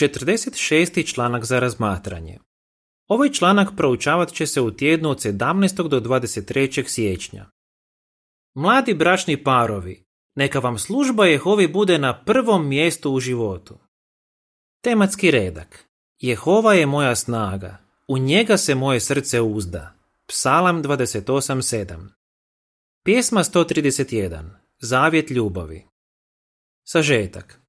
[0.00, 1.12] 46.
[1.12, 2.38] članak za razmatranje.
[3.08, 5.88] Ovaj članak proučavat će se u tjednu od 17.
[5.88, 6.88] do 23.
[6.88, 7.46] siječnja.
[8.54, 13.78] Mladi bračni parovi, neka vam služba Jehovi bude na prvom mjestu u životu.
[14.80, 15.88] Tematski redak.
[16.18, 17.76] Jehova je moja snaga,
[18.08, 19.94] u njega se moje srce uzda.
[20.26, 22.08] Psalam 28.7
[23.04, 24.50] Pjesma 131.
[24.80, 25.86] Zavjet ljubavi.
[26.84, 27.61] Sažetak.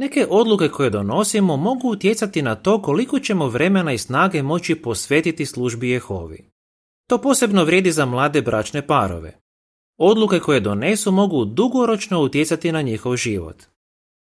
[0.00, 5.46] Neke odluke koje donosimo mogu utjecati na to koliko ćemo vremena i snage moći posvetiti
[5.46, 6.50] službi Jehovi.
[7.08, 9.38] To posebno vrijedi za mlade bračne parove.
[9.96, 13.62] Odluke koje donesu mogu dugoročno utjecati na njihov život.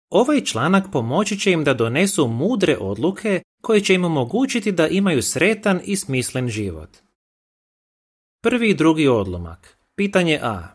[0.09, 5.21] Ovaj članak pomoći će im da donesu mudre odluke koje će im omogućiti da imaju
[5.21, 6.90] sretan i smislen život.
[8.44, 9.77] Prvi i drugi odlomak.
[9.96, 10.68] Pitanje A.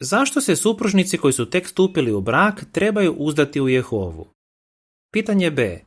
[0.00, 4.33] Zašto se supružnici koji su tek stupili u brak trebaju uzdati u Jehovu?
[5.14, 5.80] Pitanje B.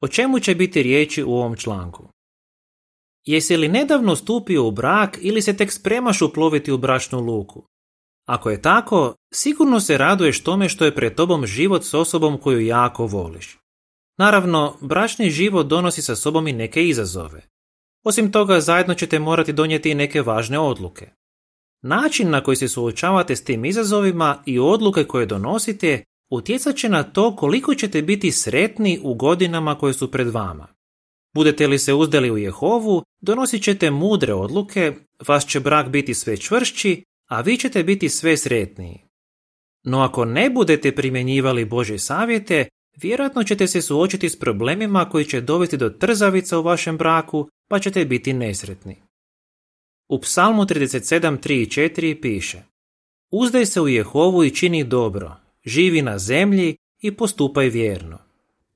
[0.00, 2.08] O čemu će biti riječi u ovom članku?
[3.24, 7.62] Jesi li nedavno stupio u brak ili se tek spremaš uploviti u bračnu luku?
[8.28, 12.60] Ako je tako, sigurno se raduješ tome što je pred tobom život s osobom koju
[12.60, 13.58] jako voliš.
[14.18, 17.42] Naravno, bračni život donosi sa sobom i neke izazove.
[18.04, 21.10] Osim toga, zajedno ćete morati donijeti i neke važne odluke.
[21.82, 27.02] Način na koji se suočavate s tim izazovima i odluke koje donosite utjecat će na
[27.02, 30.66] to koliko ćete biti sretni u godinama koje su pred vama.
[31.34, 34.92] Budete li se uzdali u Jehovu, donosit ćete mudre odluke,
[35.26, 38.98] vas će brak biti sve čvršći, a vi ćete biti sve sretniji.
[39.84, 45.40] No ako ne budete primjenjivali Bože savjete, vjerojatno ćete se suočiti s problemima koji će
[45.40, 49.02] dovesti do trzavica u vašem braku, pa ćete biti nesretni.
[50.08, 52.62] U psalmu 37, 3 i 4 piše
[53.30, 58.18] Uzdaj se u Jehovu i čini dobro, živi na zemlji i postupaj vjerno.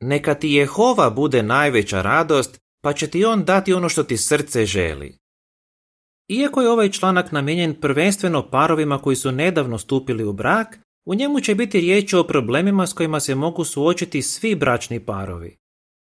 [0.00, 4.66] Neka ti Jehova bude najveća radost, pa će ti on dati ono što ti srce
[4.66, 5.18] želi.
[6.28, 11.40] Iako je ovaj članak namijenjen prvenstveno parovima koji su nedavno stupili u brak, u njemu
[11.40, 15.56] će biti riječ o problemima s kojima se mogu suočiti svi bračni parovi.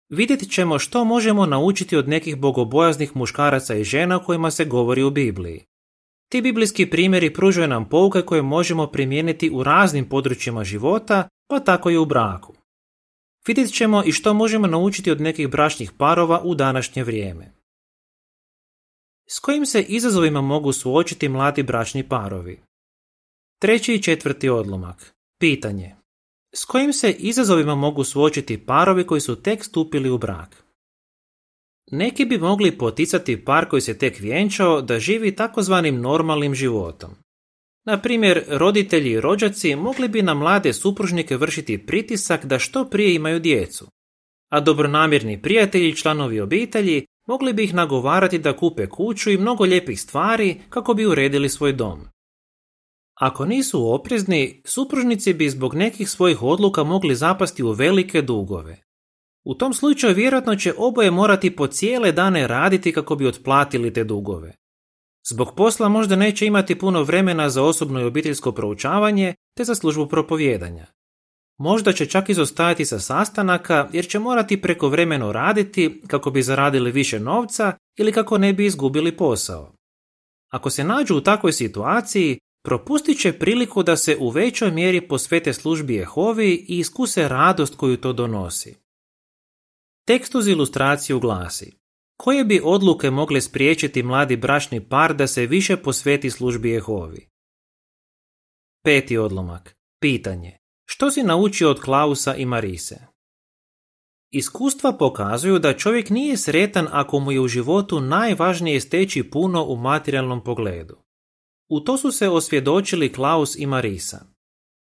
[0.08, 5.10] Vidjet ćemo što možemo naučiti od nekih bogobojaznih muškaraca i žena kojima se govori u
[5.10, 5.64] Bibliji.
[6.28, 11.90] Ti biblijski primjeri pružaju nam pouke koje možemo primijeniti u raznim područjima života, pa tako
[11.90, 12.54] i u braku.
[13.46, 17.52] Vidjet ćemo i što možemo naučiti od nekih bračnih parova u današnje vrijeme.
[19.28, 22.62] S kojim se izazovima mogu suočiti mladi bračni parovi?
[23.60, 25.14] Treći i četvrti odlomak.
[25.40, 25.96] Pitanje.
[26.54, 30.65] S kojim se izazovima mogu suočiti parovi koji su tek stupili u brak?
[31.90, 37.10] Neki bi mogli poticati par koji se tek vjenčao da živi takozvanim normalnim životom.
[37.84, 43.14] Na primjer, roditelji i rođaci mogli bi na mlade supružnike vršiti pritisak da što prije
[43.14, 43.86] imaju djecu,
[44.50, 49.64] a dobronamjerni prijatelji i članovi obitelji mogli bi ih nagovarati da kupe kuću i mnogo
[49.64, 52.00] lijepih stvari kako bi uredili svoj dom.
[53.14, 58.85] Ako nisu oprezni, supružnici bi zbog nekih svojih odluka mogli zapasti u velike dugove.
[59.46, 64.04] U tom slučaju vjerojatno će oboje morati po cijele dane raditi kako bi otplatili te
[64.04, 64.52] dugove.
[65.30, 70.06] Zbog posla možda neće imati puno vremena za osobno i obiteljsko proučavanje te za službu
[70.06, 70.86] propovjedanja.
[71.58, 77.20] Možda će čak izostajati sa sastanaka jer će morati prekovremeno raditi kako bi zaradili više
[77.20, 79.72] novca ili kako ne bi izgubili posao.
[80.52, 85.52] Ako se nađu u takvoj situaciji, propustit će priliku da se u većoj mjeri posvete
[85.52, 88.85] službi Jehovi i iskuse radost koju to donosi.
[90.06, 91.78] Tekst uz ilustraciju glasi
[92.16, 97.28] Koje bi odluke mogle spriječiti mladi bračni par da se više posveti službi Jehovi?
[98.84, 99.76] Peti odlomak.
[100.00, 100.58] Pitanje.
[100.84, 102.96] Što si naučio od Klausa i Marise?
[104.30, 109.76] Iskustva pokazuju da čovjek nije sretan ako mu je u životu najvažnije steći puno u
[109.76, 110.96] materijalnom pogledu.
[111.68, 114.26] U to su se osvjedočili Klaus i Marisa.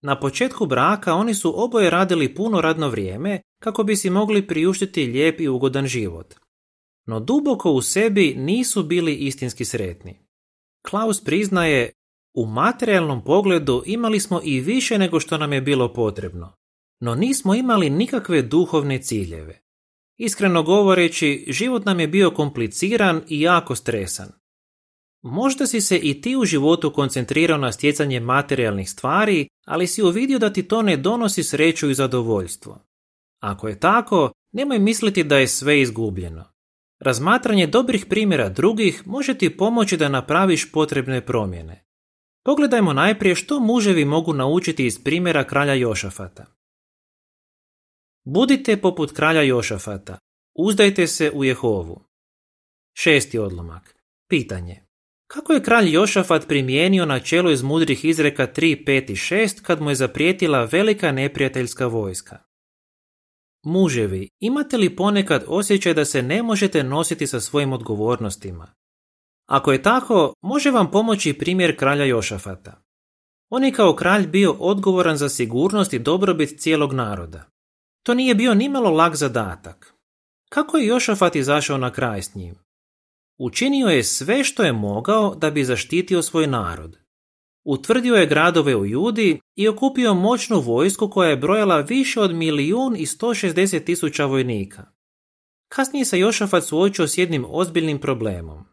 [0.01, 5.05] Na početku braka oni su oboje radili puno radno vrijeme kako bi si mogli priuštiti
[5.05, 6.35] lijep i ugodan život.
[7.05, 10.19] No duboko u sebi nisu bili istinski sretni.
[10.81, 11.91] Klaus priznaje
[12.33, 16.53] u materijalnom pogledu imali smo i više nego što nam je bilo potrebno,
[16.99, 19.61] no nismo imali nikakve duhovne ciljeve.
[20.17, 24.31] Iskreno govoreći, život nam je bio kompliciran i jako stresan.
[25.21, 30.39] Možda si se i ti u životu koncentrirao na stjecanje materijalnih stvari, ali si uvidio
[30.39, 32.88] da ti to ne donosi sreću i zadovoljstvo.
[33.39, 36.45] Ako je tako, nemoj misliti da je sve izgubljeno.
[36.99, 41.85] Razmatranje dobrih primjera drugih može ti pomoći da napraviš potrebne promjene.
[42.45, 46.45] Pogledajmo najprije što muževi mogu naučiti iz primjera kralja Jošafata.
[48.25, 50.17] Budite poput kralja Jošafata,
[50.55, 52.05] uzdajte se u Jehovu.
[52.97, 53.95] Šesti odlomak.
[54.29, 54.85] Pitanje.
[55.27, 59.89] Kako je kralj Jošafat primijenio načelo iz mudrih izreka 3, 5 i 6 kad mu
[59.91, 62.48] je zaprijetila velika neprijateljska vojska?
[63.63, 68.67] Muževi, imate li ponekad osjećaj da se ne možete nositi sa svojim odgovornostima?
[69.45, 72.81] Ako je tako, može vam pomoći primjer kralja Jošafata.
[73.49, 77.45] On je kao kralj bio odgovoran za sigurnost i dobrobit cijelog naroda.
[78.03, 79.93] To nije bio nimalo lag zadatak.
[80.49, 82.55] Kako je Jošafat izašao na kraj s njim?
[83.39, 86.97] Učinio je sve što je mogao da bi zaštitio svoj narod.
[87.71, 92.95] Utvrdio je gradove u Judi i okupio moćnu vojsku koja je brojala više od milijun
[92.95, 94.85] i 160 tisuća vojnika.
[95.67, 98.65] Kasnije se Jošafat suočio s jednim ozbiljnim problemom.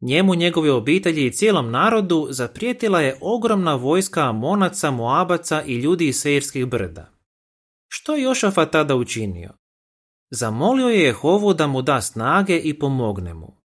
[0.00, 6.16] Njemu, njegove obitelji i cijelom narodu zaprijetila je ogromna vojska Amonaca, Moabaca i ljudi iz
[6.16, 7.12] Seirskih brda.
[7.88, 9.50] Što je Jošafat tada učinio?
[10.30, 13.61] Zamolio je Jehovu da mu da snage i pomogne mu.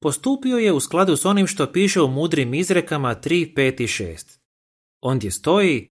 [0.00, 4.38] Postupio je u skladu s onim što piše u mudrim izrekama 3, 5 i 6.
[5.00, 5.88] Ondje stoji,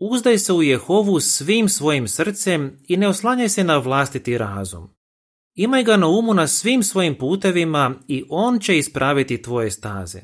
[0.00, 4.88] uzdaj se u Jehovu svim svojim srcem i ne oslanjaj se na vlastiti razum.
[5.54, 10.20] Imaj ga na umu na svim svojim putevima i on će ispraviti tvoje staze.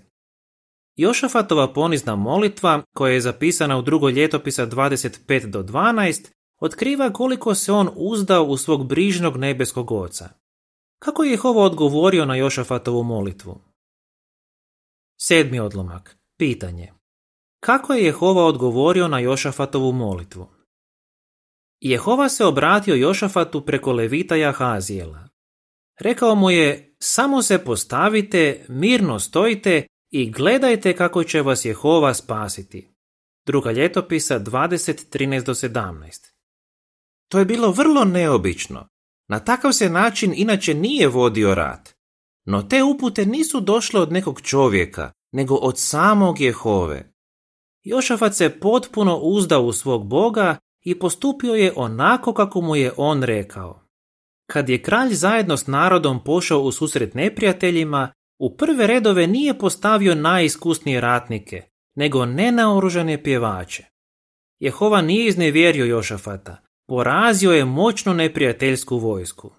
[0.96, 6.30] Jošafatova ponizna molitva, koja je zapisana u drugoj ljetopisa 25 do 12,
[6.60, 10.28] otkriva koliko se on uzdao u svog brižnog nebeskog oca.
[11.04, 13.60] Kako je Jehova odgovorio na Jošafatovu molitvu?
[15.20, 16.18] Sedmi odlomak.
[16.38, 16.92] Pitanje.
[17.60, 20.48] Kako je Jehova odgovorio na Jošafatovu molitvu?
[21.80, 25.28] Jehova se obratio Jošafatu preko levita Jahazijela.
[26.00, 32.94] Rekao mu je, samo se postavite, mirno stojite i gledajte kako će vas Jehova spasiti.
[33.46, 36.32] Druga ljetopisa 20.13 do 17.
[37.28, 38.93] To je bilo vrlo neobično.
[39.28, 41.94] Na takav se način inače nije vodio rat.
[42.44, 47.12] No te upute nisu došle od nekog čovjeka, nego od samog Jehove.
[47.82, 53.22] Jošafat se potpuno uzdao u svog Boga i postupio je onako kako mu je on
[53.22, 53.80] rekao.
[54.46, 60.14] Kad je kralj zajedno s narodom pošao u susret neprijateljima, u prve redove nije postavio
[60.14, 61.62] najiskusnije ratnike,
[61.94, 63.84] nego nenaoružane pjevače.
[64.58, 69.50] Jehova nije iznevjerio Jošafata, porazio je moćnu neprijateljsku vojsku.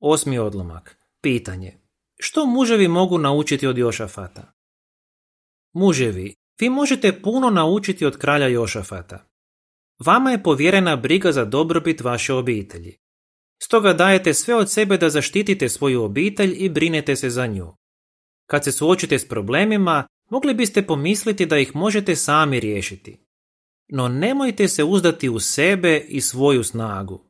[0.00, 0.96] Osmi odlomak.
[1.20, 1.78] Pitanje.
[2.18, 4.52] Što muževi mogu naučiti od Jošafata?
[5.72, 9.28] Muževi, vi možete puno naučiti od kralja Jošafata.
[9.98, 12.96] Vama je povjerena briga za dobrobit vaše obitelji.
[13.62, 17.72] Stoga dajete sve od sebe da zaštitite svoju obitelj i brinete se za nju.
[18.46, 23.25] Kad se suočite s problemima, mogli biste pomisliti da ih možete sami riješiti.
[23.88, 27.24] No nemojte se uzdati u sebe i svoju snagu.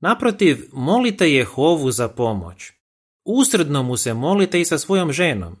[0.00, 2.72] Naprotiv, molite Jehovu za pomoć.
[3.24, 5.56] Usredno mu se molite i sa svojom ženom.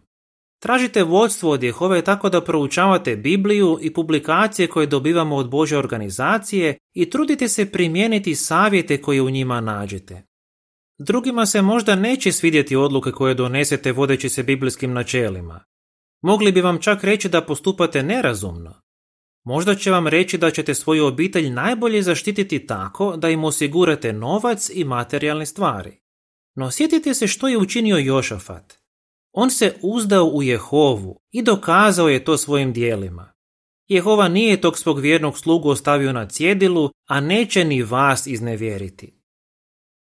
[0.62, 6.78] Tražite vodstvo od Jehove tako da proučavate Bibliju i publikacije koje dobivamo od Bože organizacije
[6.94, 10.22] i trudite se primijeniti savjete koje u njima nađete.
[10.98, 15.64] Drugima se možda neće svidjeti odluke koje donesete vodeći se biblijskim načelima.
[16.22, 18.85] Mogli bi vam čak reći da postupate nerazumno.
[19.46, 24.70] Možda će vam reći da ćete svoju obitelj najbolje zaštititi tako da im osigurate novac
[24.74, 26.00] i materijalne stvari.
[26.54, 28.74] No sjetite se što je učinio Jošafat.
[29.32, 33.32] On se uzdao u Jehovu i dokazao je to svojim dijelima.
[33.88, 39.20] Jehova nije tog svog vjernog slugu ostavio na cjedilu, a neće ni vas iznevjeriti.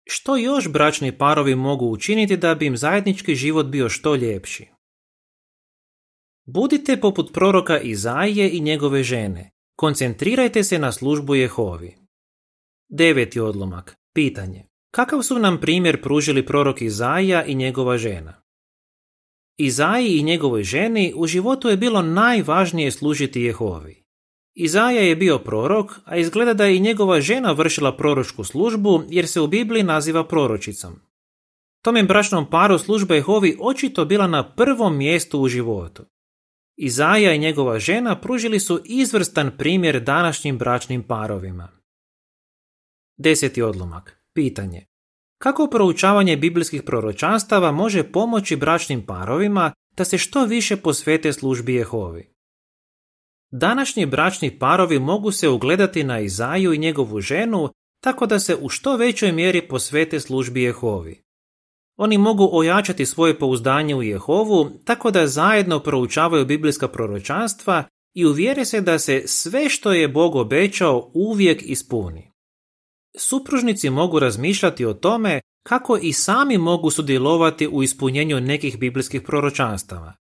[0.08, 4.68] Što još bračni parovi mogu učiniti da bi im zajednički život bio što ljepši?
[6.54, 9.52] Budite poput proroka Izaije i njegove žene.
[9.76, 11.96] Koncentrirajte se na službu Jehovi.
[12.90, 13.96] Deveti odlomak.
[14.14, 14.66] Pitanje.
[14.96, 18.42] Kakav su nam primjer pružili prorok Izaija i njegova žena?
[19.58, 24.04] Izaji i njegovoj ženi u životu je bilo najvažnije služiti Jehovi.
[24.54, 29.28] Izaja je bio prorok, a izgleda da je i njegova žena vršila proročku službu jer
[29.28, 30.94] se u Bibliji naziva proročicom.
[31.82, 36.04] Tome bračnom paru služba Jehovi očito bila na prvom mjestu u životu.
[36.84, 41.68] Izaja i njegova žena pružili su izvrstan primjer današnjim bračnim parovima.
[43.18, 44.22] Deseti odlomak.
[44.34, 44.86] Pitanje.
[45.38, 52.34] Kako proučavanje biblijskih proročanstava može pomoći bračnim parovima da se što više posvete službi Jehovi?
[53.52, 57.70] Današnji bračni parovi mogu se ugledati na Izaju i njegovu ženu
[58.04, 61.24] tako da se u što većoj mjeri posvete službi Jehovi.
[62.04, 67.84] Oni mogu ojačati svoje pouzdanje u Jehovu tako da zajedno proučavaju biblijska proročanstva
[68.16, 72.32] i uvjere se da se sve što je Bog obećao uvijek ispuni.
[73.18, 80.14] supružnici mogu razmišljati o tome kako i sami mogu sudjelovati u ispunjenju nekih biblijskih proročanstava.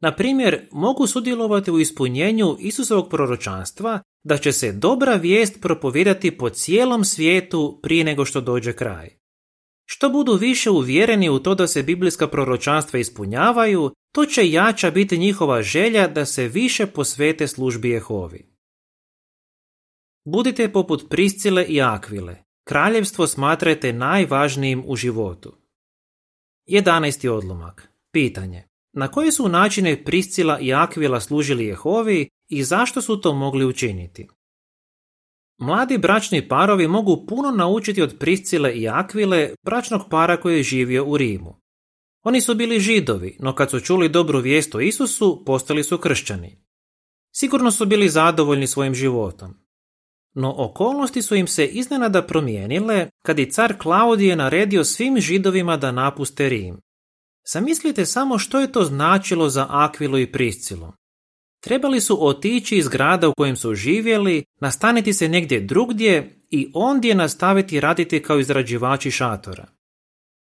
[0.00, 6.50] Na primjer, mogu sudjelovati u ispunjenju Isusovog proročanstva da će se dobra vijest propovijedati po
[6.50, 9.23] cijelom svijetu prije nego što dođe kraj.
[9.96, 15.18] Što budu više uvjereni u to da se biblijska proročanstva ispunjavaju, to će jača biti
[15.18, 18.46] njihova želja da se više posvete službi Jehovi.
[20.24, 22.36] Budite poput Priscile i Akvile.
[22.64, 25.56] Kraljevstvo smatrajte najvažnijim u životu.
[26.68, 27.28] 11.
[27.28, 27.88] odlomak.
[28.12, 28.64] Pitanje.
[28.92, 34.28] Na koje su načine Priscila i Akvila služili Jehovi i zašto su to mogli učiniti?
[35.58, 41.04] Mladi bračni parovi mogu puno naučiti od Priscile i Akvile, bračnog para koji je živio
[41.04, 41.60] u Rimu.
[42.22, 46.64] Oni su bili židovi, no kad su čuli dobru vijest o Isusu, postali su kršćani.
[47.32, 49.54] Sigurno su bili zadovoljni svojim životom.
[50.34, 55.92] No okolnosti su im se iznenada promijenile kad je car Klaudije naredio svim židovima da
[55.92, 56.80] napuste Rim.
[57.52, 60.92] Zamislite samo što je to značilo za Akvilu i Priscilu.
[61.64, 67.14] Trebali su otići iz grada u kojem su živjeli, nastaniti se negdje drugdje i ondje
[67.14, 69.66] nastaviti raditi kao izrađivači šatora.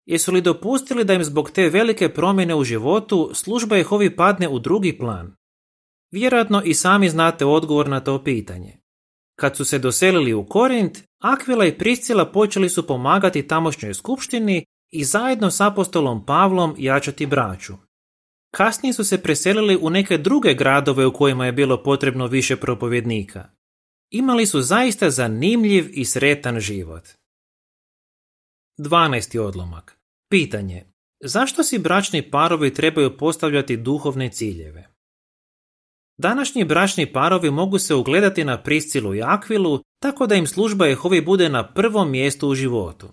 [0.05, 4.59] Jesu li dopustili da im zbog te velike promjene u životu služba Jehovi padne u
[4.59, 5.35] drugi plan?
[6.11, 8.77] Vjerojatno i sami znate odgovor na to pitanje.
[9.39, 15.03] Kad su se doselili u Korint, Akvila i Priscila počeli su pomagati tamošnjoj skupštini i
[15.03, 17.86] zajedno s apostolom Pavlom jačati braću.
[18.57, 23.49] Kasnije su se preselili u neke druge gradove u kojima je bilo potrebno više propovjednika.
[24.09, 27.07] Imali su zaista zanimljiv i sretan život.
[28.79, 29.39] 12.
[29.39, 29.99] odlomak.
[30.29, 30.85] Pitanje.
[31.23, 34.87] Zašto si bračni parovi trebaju postavljati duhovne ciljeve?
[36.17, 41.21] Današnji bračni parovi mogu se ugledati na Priscilu i Akvilu, tako da im služba Jehovi
[41.21, 43.07] bude na prvom mjestu u životu.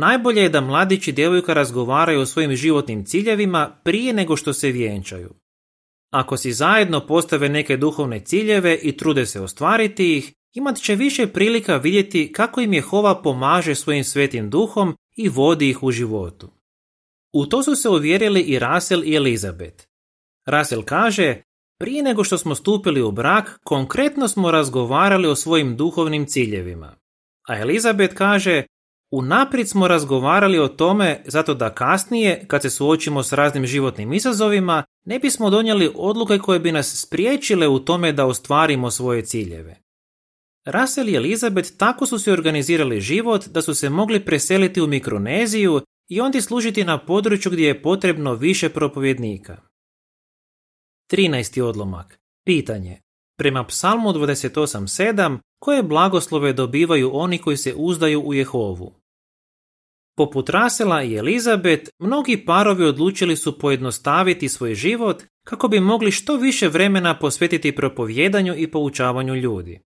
[0.00, 4.70] Najbolje je da mladić i djevojka razgovaraju o svojim životnim ciljevima prije nego što se
[4.70, 5.34] vjenčaju.
[6.12, 11.26] Ako si zajedno postave neke duhovne ciljeve i trude se ostvariti ih, imat će više
[11.26, 16.50] prilika vidjeti kako im Jehova pomaže svojim svetim duhom i vodi ih u životu.
[17.32, 19.88] U to su se uvjerili i Rasel i Elizabet.
[20.46, 21.42] Rasel kaže,
[21.78, 26.96] prije nego što smo stupili u brak, konkretno smo razgovarali o svojim duhovnim ciljevima.
[27.48, 28.62] A Elizabet kaže,
[29.10, 34.84] Unaprijed smo razgovarali o tome zato da kasnije, kad se suočimo s raznim životnim izazovima,
[35.04, 39.76] ne bismo donijeli odluke koje bi nas spriječile u tome da ostvarimo svoje ciljeve.
[40.66, 45.80] Russell i Elizabeth tako su se organizirali život da su se mogli preseliti u Mikroneziju
[46.08, 49.56] i onda služiti na području gdje je potrebno više propovjednika.
[51.12, 51.62] 13.
[51.62, 52.18] odlomak.
[52.46, 53.00] Pitanje.
[53.38, 58.97] Prema psalmu 28.7, koje blagoslove dobivaju oni koji se uzdaju u Jehovu?
[60.18, 66.36] Poput Rasela i Elizabet, mnogi parovi odlučili su pojednostaviti svoj život kako bi mogli što
[66.36, 69.80] više vremena posvetiti propovjedanju i poučavanju ljudi.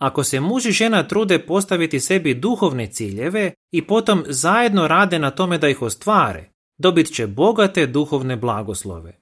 [0.00, 5.30] Ako se muž i žena trude postaviti sebi duhovne ciljeve i potom zajedno rade na
[5.30, 9.20] tome da ih ostvare, dobit će bogate duhovne blagoslove.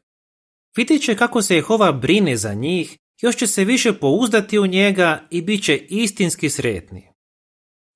[0.76, 5.22] Vidjet će kako se Jehova brine za njih, još će se više pouzdati u njega
[5.30, 7.08] i bit će istinski sretni.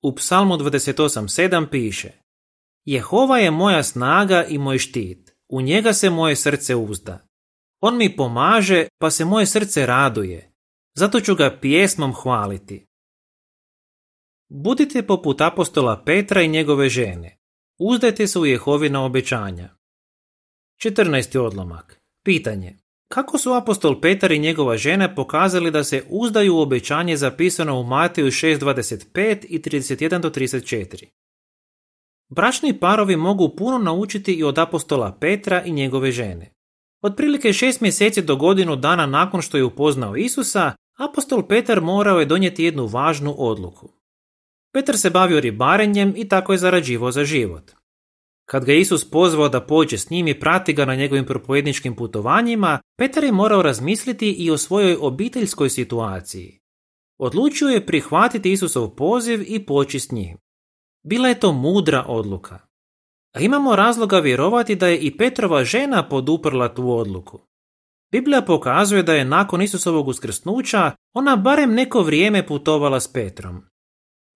[0.03, 2.24] U psalmu 28.7 piše
[2.85, 7.27] Jehova je moja snaga i moj štit, u njega se moje srce uzda.
[7.81, 10.53] On mi pomaže, pa se moje srce raduje,
[10.95, 12.87] zato ću ga pjesmom hvaliti.
[14.49, 17.37] Budite poput apostola Petra i njegove žene.
[17.79, 19.75] Uzdajte se u Jehovina obećanja.
[20.83, 21.39] 14.
[21.39, 22.01] odlomak.
[22.23, 22.77] Pitanje.
[23.07, 27.83] Kako su apostol Petar i njegova žena pokazali da se uzdaju u obećanje zapisano u
[27.83, 31.05] Mateju 6.25 i 31 do 34?
[32.29, 36.51] Bračni parovi mogu puno naučiti i od apostola Petra i njegove žene.
[37.01, 42.25] Otprilike šest mjeseci do godinu dana nakon što je upoznao Isusa, apostol Petar morao je
[42.25, 43.89] donijeti jednu važnu odluku.
[44.73, 47.71] Petar se bavio ribarenjem i tako je zarađivao za život.
[48.45, 52.79] Kad ga Isus pozvao da pođe s njim i prati ga na njegovim propojedničkim putovanjima,
[52.97, 56.59] Petar je morao razmisliti i o svojoj obiteljskoj situaciji.
[57.17, 60.37] Odlučio je prihvatiti Isusov poziv i poći s njim.
[61.07, 62.59] Bila je to mudra odluka.
[63.35, 67.39] A imamo razloga vjerovati da je i Petrova žena poduprla tu odluku.
[68.11, 73.61] Biblija pokazuje da je nakon Isusovog uskrsnuća ona barem neko vrijeme putovala s Petrom.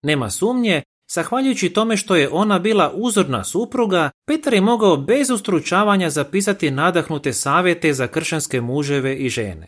[0.02, 0.82] Nema sumnje,
[1.14, 7.32] zahvaljujući tome što je ona bila uzorna supruga, Petar je mogao bez ustručavanja zapisati nadahnute
[7.32, 9.66] savjete za kršćanske muževe i žene.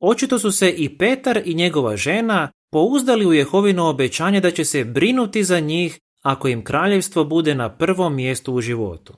[0.00, 4.84] Očito su se i Petar i njegova žena pouzdali u Jehovino obećanje da će se
[4.84, 9.14] brinuti za njih ako im kraljevstvo bude na prvom mjestu u životu.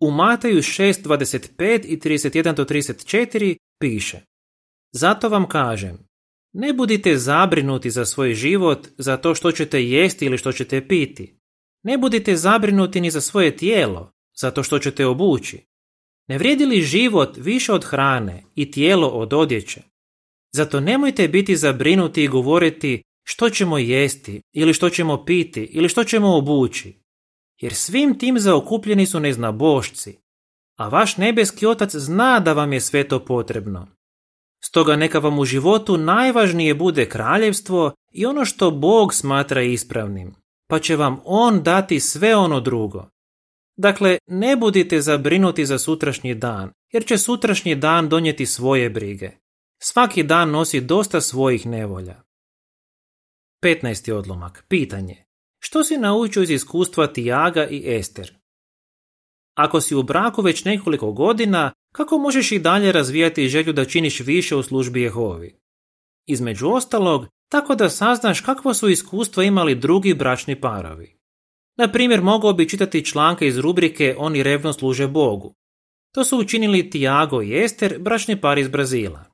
[0.00, 4.20] U Mataju 6.25 i 31-34 piše
[4.92, 5.98] Zato vam kažem,
[6.52, 11.38] ne budite zabrinuti za svoj život, za to što ćete jesti ili što ćete piti.
[11.82, 15.66] Ne budite zabrinuti ni za svoje tijelo, za to što ćete obući.
[16.28, 19.82] Ne vrijedi li život više od hrane i tijelo od odjeće?
[20.52, 26.04] Zato nemojte biti zabrinuti i govoriti što ćemo jesti ili što ćemo piti ili što
[26.04, 27.02] ćemo obući.
[27.60, 30.18] Jer svim tim zaokupljeni su neznabošci,
[30.78, 33.86] a vaš nebeski otac zna da vam je sve to potrebno.
[34.64, 40.34] Stoga neka vam u životu najvažnije bude kraljevstvo i ono što Bog smatra ispravnim,
[40.68, 43.08] pa će vam On dati sve ono drugo.
[43.76, 49.30] Dakle, ne budite zabrinuti za sutrašnji dan, jer će sutrašnji dan donijeti svoje brige.
[49.82, 52.27] Svaki dan nosi dosta svojih nevolja.
[53.62, 54.12] 15.
[54.12, 54.64] odlomak.
[54.68, 55.24] Pitanje.
[55.58, 58.34] Što si naučio iz iskustva Tijaga i Ester?
[59.54, 64.20] Ako si u braku već nekoliko godina, kako možeš i dalje razvijati želju da činiš
[64.20, 65.58] više u službi Jehovi?
[66.26, 71.18] Između ostalog, tako da saznaš kakva su iskustva imali drugi bračni parovi.
[71.76, 75.54] Na primjer, mogao bi čitati članke iz rubrike Oni revno služe Bogu.
[76.14, 79.24] To su učinili Tiago i Ester, bračni par iz Brazila.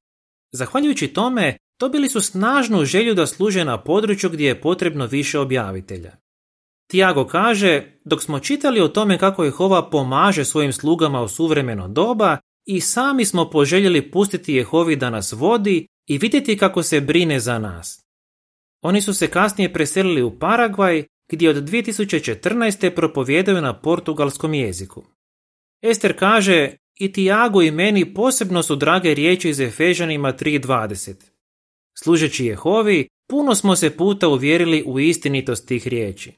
[0.52, 6.12] Zahvaljujući tome, dobili su snažnu želju da služe na području gdje je potrebno više objavitelja.
[6.90, 12.38] Tiago kaže, dok smo čitali o tome kako Jehova pomaže svojim slugama u suvremeno doba,
[12.66, 17.58] i sami smo poželjeli pustiti Jehovi da nas vodi i vidjeti kako se brine za
[17.58, 18.04] nas.
[18.82, 22.90] Oni su se kasnije preselili u Paragvaj, gdje od 2014.
[22.90, 25.04] propovjedaju na portugalskom jeziku.
[25.82, 31.33] Ester kaže, i Tiago i meni posebno su drage riječi iz Efežanima 3.20.
[32.02, 36.32] Služeći Jehovi, puno smo se puta uvjerili u istinitost tih riječi.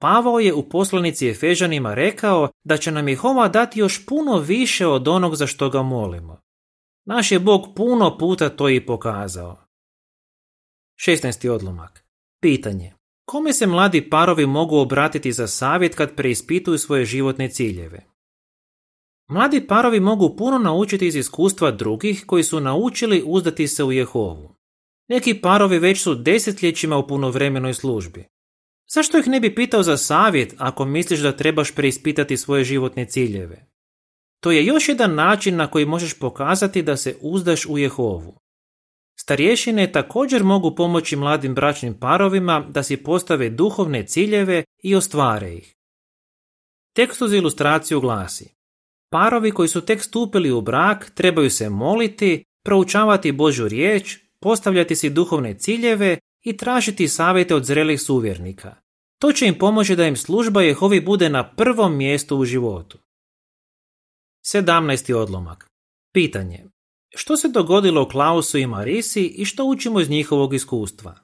[0.00, 5.08] Pavao je u poslanici Efežanima rekao da će nam Jehova dati još puno više od
[5.08, 6.40] onog za što ga molimo.
[7.06, 9.56] Naš je Bog puno puta to i pokazao.
[11.06, 11.48] 16.
[11.48, 12.04] odlomak.
[12.42, 12.94] Pitanje.
[13.24, 18.06] Kome se mladi parovi mogu obratiti za savjet kad preispituju svoje životne ciljeve?
[19.28, 24.57] Mladi parovi mogu puno naučiti iz iskustva drugih koji su naučili uzdati se u Jehovu.
[25.08, 28.24] Neki parovi već su desetljećima u punovremenoj službi.
[28.94, 33.66] Zašto ih ne bi pitao za savjet ako misliš da trebaš preispitati svoje životne ciljeve?
[34.40, 38.38] To je još jedan način na koji možeš pokazati da se uzdaš u Jehovu.
[39.20, 45.74] Starješine također mogu pomoći mladim bračnim parovima da si postave duhovne ciljeve i ostvare ih.
[46.94, 48.58] Tekst uz ilustraciju glasi
[49.10, 55.10] Parovi koji su tek stupili u brak trebaju se moliti, proučavati Božju riječ, postavljati si
[55.10, 58.74] duhovne ciljeve i tražiti savjete od zrelih suvjernika.
[59.18, 62.98] To će im pomoći da im služba Jehovi bude na prvom mjestu u životu.
[64.54, 65.14] 17.
[65.14, 65.66] odlomak.
[66.12, 66.64] Pitanje.
[67.14, 71.14] Što se dogodilo Klausu i Marisi i što učimo iz njihovog iskustva?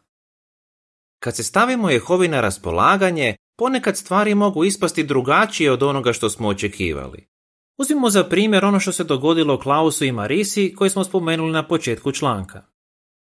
[1.18, 6.48] Kad se stavimo Jehovi na raspolaganje, ponekad stvari mogu ispasti drugačije od onoga što smo
[6.48, 7.26] očekivali.
[7.78, 12.12] Uzmimo za primjer ono što se dogodilo Klausu i Marisi koje smo spomenuli na početku
[12.12, 12.73] članka.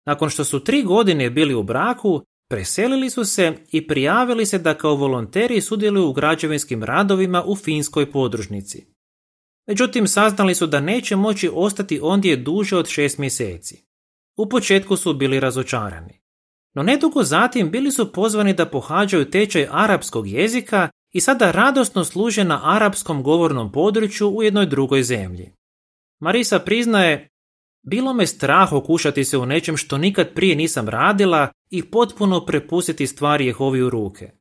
[0.05, 4.73] Nakon što su tri godine bili u braku, preselili su se i prijavili se da
[4.73, 8.85] kao volonteri sudjeluju u građevinskim radovima u finskoj podružnici.
[9.67, 13.85] Međutim, saznali su da neće moći ostati ondje duže od šest mjeseci.
[14.37, 16.21] U početku su bili razočarani.
[16.73, 22.43] No nedugo zatim bili su pozvani da pohađaju tečaj arapskog jezika i sada radosno služe
[22.43, 25.51] na arapskom govornom području u jednoj drugoj zemlji.
[26.19, 27.29] Marisa priznaje,
[27.85, 33.07] bilo me strah okušati se u nečem što nikad prije nisam radila i potpuno prepustiti
[33.07, 34.31] stvari Jehovi u ruke.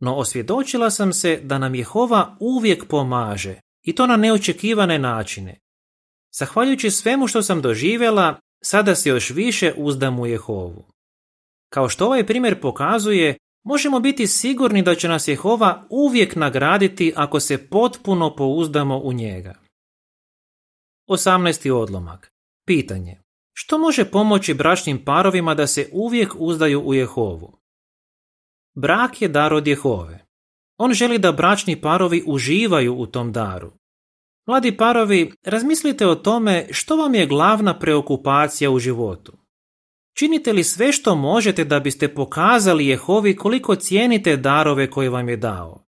[0.00, 5.58] No osvjedočila sam se da nam Jehova uvijek pomaže i to na neočekivane načine.
[6.38, 10.84] Zahvaljujući svemu što sam doživjela, sada se još više uzdam u Jehovu.
[11.72, 17.40] Kao što ovaj primjer pokazuje, možemo biti sigurni da će nas Jehova uvijek nagraditi ako
[17.40, 19.54] se potpuno pouzdamo u njega.
[21.08, 21.70] 18.
[21.70, 22.30] odlomak.
[22.70, 23.16] Pitanje.
[23.52, 27.58] Što može pomoći bračnim parovima da se uvijek uzdaju u Jehovu?
[28.74, 30.26] Brak je dar od Jehove.
[30.78, 33.72] On želi da bračni parovi uživaju u tom daru.
[34.46, 39.32] Mladi parovi, razmislite o tome što vam je glavna preokupacija u životu.
[40.16, 45.36] Činite li sve što možete da biste pokazali Jehovi koliko cijenite darove koje vam je
[45.36, 45.84] dao?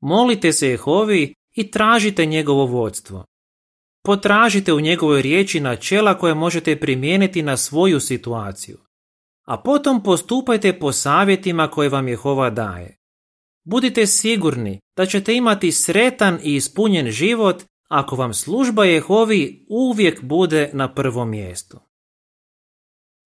[0.00, 3.24] Molite se Jehovi i tražite njegovo vodstvo.
[4.06, 8.78] Potražite u njegovoj riječi načela koje možete primijeniti na svoju situaciju.
[9.46, 12.96] a potom postupajte po savjetima koje vam Jehova daje.
[13.64, 20.70] Budite sigurni da ćete imati sretan i ispunjen život ako vam služba Jehovi uvijek bude
[20.72, 21.80] na prvom mjestu.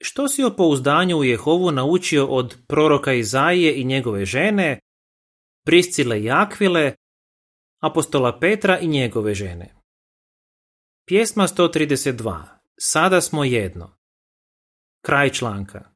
[0.03, 4.79] Što si o pouzdanju u Jehovu naučio od proroka Izaije i njegove žene,
[5.65, 6.95] Priscile i Akvile,
[7.83, 9.80] apostola Petra i njegove žene?
[11.11, 12.43] Pjesma 132.
[12.81, 13.97] Sada smo jedno.
[15.05, 15.91] Kraj članka.